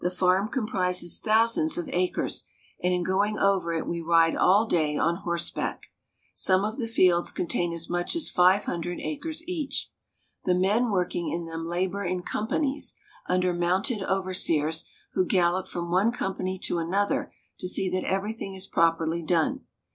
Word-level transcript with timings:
farm 0.15 0.47
comprises 0.47 1.19
thousands 1.19 1.77
of 1.77 1.87
acres, 1.89 2.47
and 2.81 2.91
in 2.91 3.03
going 3.03 3.37
over 3.37 3.71
it 3.71 3.85
we 3.85 4.01
ride 4.01 4.35
all 4.35 4.65
day 4.65 4.97
on 4.97 5.17
horseback. 5.17 5.91
Some 6.33 6.65
of 6.65 6.79
the 6.79 6.87
fields 6.87 7.31
contain 7.31 7.71
as 7.71 7.87
much 7.87 8.15
as 8.15 8.31
five 8.31 8.63
hundred 8.63 8.99
acres 8.99 9.47
each. 9.47 9.91
The 10.43 10.55
men 10.55 10.89
working 10.89 11.31
in 11.31 11.45
them 11.45 11.67
labor 11.67 12.03
in 12.03 12.23
companies, 12.23 12.95
under 13.29 13.53
mounted 13.53 14.01
overseers, 14.01 14.85
who 15.13 15.23
gallop 15.23 15.67
from 15.67 15.91
one 15.91 16.11
company 16.11 16.57
to 16.63 16.79
another 16.79 17.31
to 17.59 17.67
see 17.67 17.87
that 17.91 18.03
everything 18.03 18.55
is 18.55 18.65
properly 18.65 19.21
done. 19.21 19.65